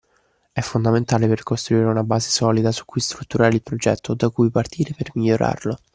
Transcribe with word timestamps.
È 0.51 0.59
fondamentale 0.61 1.27
per 1.27 1.43
costruire 1.43 1.85
una 1.85 2.01
base 2.03 2.31
solida 2.31 2.71
su 2.71 2.85
cui 2.85 2.99
strutturare 3.01 3.53
il 3.53 3.61
progetto 3.61 4.13
o 4.13 4.15
da 4.15 4.31
cui 4.31 4.49
partire 4.49 4.95
per 4.97 5.11
migliorarlo. 5.13 5.77